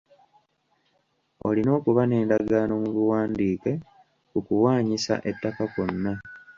Olina 1.47 1.69
okuba 1.77 2.01
n’endagaano 2.05 2.73
mu 2.83 2.89
buwandiike 2.95 3.73
ku 4.31 4.37
kuwaanyisa 4.45 5.13
ettaka 5.29 5.63
kwonna. 5.73 6.13